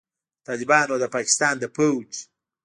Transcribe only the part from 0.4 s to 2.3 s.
طالبانو او د پاکستان د پوځ